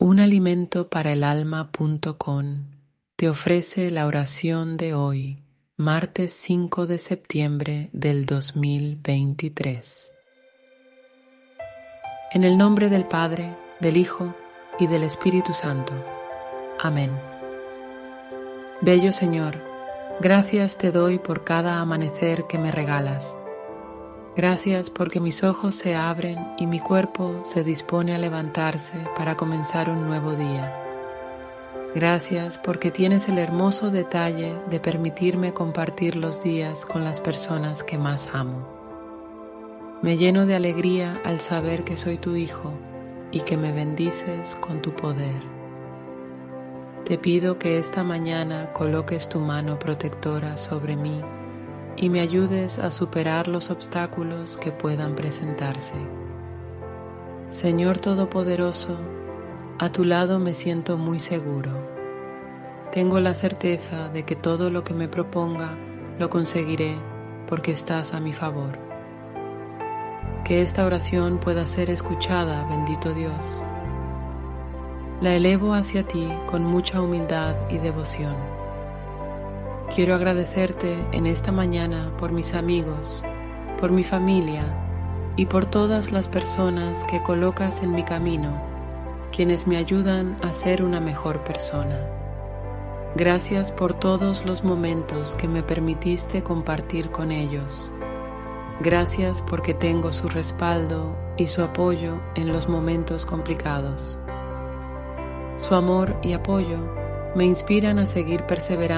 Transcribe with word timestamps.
Unalimentoparaalalma.com 0.00 2.66
te 3.16 3.28
ofrece 3.28 3.90
la 3.90 4.06
oración 4.06 4.76
de 4.76 4.94
hoy, 4.94 5.42
martes 5.76 6.32
5 6.34 6.86
de 6.86 6.98
septiembre 6.98 7.90
del 7.92 8.24
2023. 8.24 10.12
En 12.30 12.44
el 12.44 12.56
nombre 12.56 12.90
del 12.90 13.08
Padre, 13.08 13.56
del 13.80 13.96
Hijo 13.96 14.36
y 14.78 14.86
del 14.86 15.02
Espíritu 15.02 15.52
Santo. 15.52 15.94
Amén. 16.78 17.10
Bello 18.80 19.12
Señor, 19.12 19.60
gracias 20.20 20.78
te 20.78 20.92
doy 20.92 21.18
por 21.18 21.42
cada 21.42 21.80
amanecer 21.80 22.44
que 22.48 22.58
me 22.58 22.70
regalas 22.70 23.36
Gracias 24.38 24.88
porque 24.88 25.18
mis 25.18 25.42
ojos 25.42 25.74
se 25.74 25.96
abren 25.96 26.38
y 26.58 26.68
mi 26.68 26.78
cuerpo 26.78 27.40
se 27.42 27.64
dispone 27.64 28.14
a 28.14 28.18
levantarse 28.18 28.96
para 29.16 29.36
comenzar 29.36 29.90
un 29.90 30.06
nuevo 30.06 30.34
día. 30.36 30.72
Gracias 31.92 32.56
porque 32.56 32.92
tienes 32.92 33.28
el 33.28 33.38
hermoso 33.38 33.90
detalle 33.90 34.54
de 34.70 34.78
permitirme 34.78 35.52
compartir 35.52 36.14
los 36.14 36.40
días 36.40 36.86
con 36.86 37.02
las 37.02 37.20
personas 37.20 37.82
que 37.82 37.98
más 37.98 38.28
amo. 38.32 38.64
Me 40.02 40.16
lleno 40.16 40.46
de 40.46 40.54
alegría 40.54 41.20
al 41.24 41.40
saber 41.40 41.82
que 41.82 41.96
soy 41.96 42.16
tu 42.16 42.36
hijo 42.36 42.72
y 43.32 43.40
que 43.40 43.56
me 43.56 43.72
bendices 43.72 44.56
con 44.60 44.80
tu 44.80 44.94
poder. 44.94 45.42
Te 47.06 47.18
pido 47.18 47.58
que 47.58 47.80
esta 47.80 48.04
mañana 48.04 48.72
coloques 48.72 49.28
tu 49.28 49.40
mano 49.40 49.80
protectora 49.80 50.56
sobre 50.56 50.94
mí 50.94 51.24
y 52.00 52.10
me 52.10 52.20
ayudes 52.20 52.78
a 52.78 52.90
superar 52.90 53.48
los 53.48 53.70
obstáculos 53.70 54.56
que 54.56 54.70
puedan 54.70 55.16
presentarse. 55.16 55.94
Señor 57.50 57.98
Todopoderoso, 57.98 58.96
a 59.78 59.90
tu 59.90 60.04
lado 60.04 60.38
me 60.38 60.54
siento 60.54 60.96
muy 60.96 61.18
seguro. 61.18 61.70
Tengo 62.92 63.20
la 63.20 63.34
certeza 63.34 64.08
de 64.08 64.24
que 64.24 64.36
todo 64.36 64.70
lo 64.70 64.84
que 64.84 64.94
me 64.94 65.08
proponga 65.08 65.76
lo 66.18 66.30
conseguiré 66.30 66.96
porque 67.48 67.72
estás 67.72 68.14
a 68.14 68.20
mi 68.20 68.32
favor. 68.32 68.78
Que 70.44 70.62
esta 70.62 70.86
oración 70.86 71.38
pueda 71.38 71.66
ser 71.66 71.90
escuchada, 71.90 72.66
bendito 72.68 73.12
Dios. 73.12 73.60
La 75.20 75.34
elevo 75.34 75.74
hacia 75.74 76.06
ti 76.06 76.28
con 76.46 76.64
mucha 76.64 77.02
humildad 77.02 77.56
y 77.68 77.78
devoción 77.78 78.36
Quiero 79.94 80.14
agradecerte 80.14 80.96
en 81.12 81.26
esta 81.26 81.50
mañana 81.50 82.12
por 82.18 82.30
mis 82.30 82.54
amigos, 82.54 83.22
por 83.80 83.90
mi 83.90 84.04
familia 84.04 84.64
y 85.36 85.46
por 85.46 85.64
todas 85.66 86.12
las 86.12 86.28
personas 86.28 87.04
que 87.04 87.22
colocas 87.22 87.82
en 87.82 87.92
mi 87.94 88.04
camino, 88.04 88.62
quienes 89.32 89.66
me 89.66 89.76
ayudan 89.76 90.36
a 90.42 90.52
ser 90.52 90.84
una 90.84 91.00
mejor 91.00 91.42
persona. 91.42 91.98
Gracias 93.16 93.72
por 93.72 93.94
todos 93.94 94.44
los 94.44 94.62
momentos 94.62 95.34
que 95.36 95.48
me 95.48 95.62
permitiste 95.62 96.42
compartir 96.42 97.10
con 97.10 97.32
ellos. 97.32 97.90
Gracias 98.80 99.42
porque 99.42 99.72
tengo 99.74 100.12
su 100.12 100.28
respaldo 100.28 101.16
y 101.38 101.46
su 101.46 101.62
apoyo 101.62 102.20
en 102.34 102.52
los 102.52 102.68
momentos 102.68 103.24
complicados. 103.24 104.18
Su 105.56 105.74
amor 105.74 106.14
y 106.22 106.34
apoyo 106.34 106.78
me 107.34 107.44
inspiran 107.46 107.98
a 107.98 108.06
seguir 108.06 108.44
perseverando. 108.44 108.97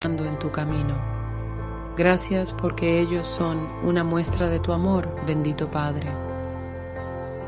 en 0.00 0.38
tu 0.38 0.50
camino. 0.50 0.94
Gracias 1.96 2.52
porque 2.52 3.00
ellos 3.00 3.26
son 3.26 3.68
una 3.82 4.04
muestra 4.04 4.48
de 4.48 4.60
tu 4.60 4.72
amor, 4.72 5.08
bendito 5.26 5.70
Padre. 5.70 6.08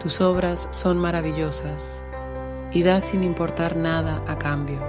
Tus 0.00 0.20
obras 0.20 0.68
son 0.70 0.98
maravillosas 0.98 2.02
y 2.72 2.82
das 2.82 3.04
sin 3.04 3.24
importar 3.24 3.76
nada 3.76 4.22
a 4.26 4.38
cambio. 4.38 4.80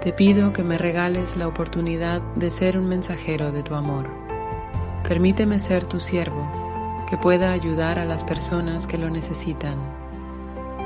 Te 0.00 0.12
pido 0.12 0.52
que 0.52 0.64
me 0.64 0.78
regales 0.78 1.36
la 1.36 1.46
oportunidad 1.46 2.20
de 2.34 2.50
ser 2.50 2.76
un 2.76 2.88
mensajero 2.88 3.52
de 3.52 3.62
tu 3.62 3.74
amor. 3.74 4.10
Permíteme 5.08 5.60
ser 5.60 5.86
tu 5.86 6.00
siervo, 6.00 6.50
que 7.08 7.16
pueda 7.16 7.52
ayudar 7.52 7.98
a 7.98 8.04
las 8.04 8.24
personas 8.24 8.86
que 8.86 8.98
lo 8.98 9.08
necesitan. 9.08 9.76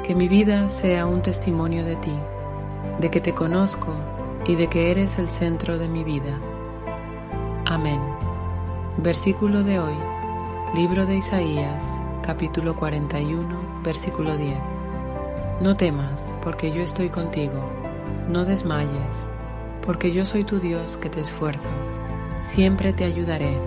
Que 0.04 0.14
mi 0.14 0.28
vida 0.28 0.68
sea 0.68 1.06
un 1.06 1.22
testimonio 1.22 1.84
de 1.84 1.96
ti, 1.96 2.14
de 3.00 3.10
que 3.10 3.20
te 3.20 3.32
conozco 3.32 3.94
y 4.48 4.54
de 4.54 4.68
que 4.68 4.90
eres 4.90 5.18
el 5.18 5.28
centro 5.28 5.78
de 5.78 5.88
mi 5.88 6.04
vida. 6.04 6.38
Amén. 7.64 8.00
Versículo 8.98 9.64
de 9.64 9.80
hoy, 9.80 9.96
libro 10.74 11.04
de 11.04 11.16
Isaías, 11.16 11.84
capítulo 12.22 12.76
41, 12.76 13.82
versículo 13.82 14.36
10. 14.36 14.56
No 15.60 15.76
temas, 15.76 16.32
porque 16.42 16.70
yo 16.70 16.82
estoy 16.82 17.08
contigo. 17.08 17.60
No 18.28 18.44
desmayes, 18.44 19.26
porque 19.84 20.12
yo 20.12 20.24
soy 20.24 20.44
tu 20.44 20.60
Dios 20.60 20.96
que 20.96 21.10
te 21.10 21.20
esfuerzo. 21.20 21.68
Siempre 22.40 22.92
te 22.92 23.04
ayudaré. 23.04 23.58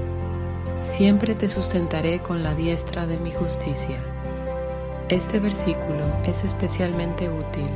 Siempre 0.84 1.36
te 1.36 1.50
sustentaré 1.50 2.20
con 2.20 2.42
la 2.42 2.56
diestra 2.56 3.06
de 3.06 3.18
mi 3.18 3.32
justicia. 3.32 3.98
Este 5.10 5.40
versículo 5.40 6.06
es 6.24 6.46
especialmente 6.46 7.30
útil 7.30 7.68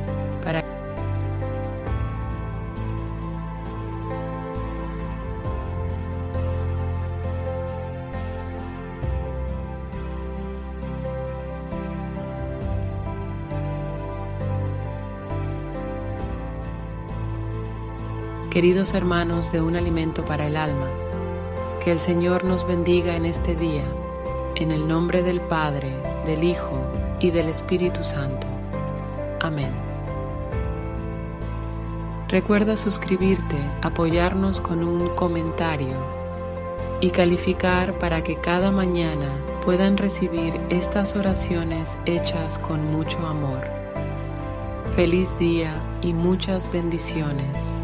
Queridos 18.54 18.94
hermanos 18.94 19.50
de 19.50 19.60
un 19.60 19.74
alimento 19.74 20.24
para 20.24 20.46
el 20.46 20.56
alma, 20.56 20.86
que 21.82 21.90
el 21.90 21.98
Señor 21.98 22.44
nos 22.44 22.64
bendiga 22.64 23.16
en 23.16 23.24
este 23.24 23.56
día, 23.56 23.82
en 24.54 24.70
el 24.70 24.86
nombre 24.86 25.24
del 25.24 25.40
Padre, 25.40 25.92
del 26.24 26.44
Hijo 26.44 26.80
y 27.18 27.32
del 27.32 27.48
Espíritu 27.48 28.04
Santo. 28.04 28.46
Amén. 29.40 29.72
Recuerda 32.28 32.76
suscribirte, 32.76 33.56
apoyarnos 33.82 34.60
con 34.60 34.84
un 34.84 35.08
comentario 35.16 35.96
y 37.00 37.10
calificar 37.10 37.98
para 37.98 38.22
que 38.22 38.36
cada 38.36 38.70
mañana 38.70 39.32
puedan 39.64 39.96
recibir 39.96 40.60
estas 40.70 41.16
oraciones 41.16 41.98
hechas 42.06 42.60
con 42.60 42.88
mucho 42.92 43.18
amor. 43.26 43.64
Feliz 44.94 45.36
día 45.40 45.74
y 46.02 46.12
muchas 46.12 46.70
bendiciones. 46.70 47.83